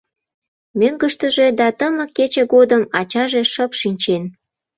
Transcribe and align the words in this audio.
Мӧҥгыштыжӧ 0.79 1.47
да 1.59 1.67
тымык 1.79 2.09
кече 2.17 2.43
годым 2.53 2.83
ачаже 2.99 3.41
шып 3.51 3.71
шинчен. 3.79 4.23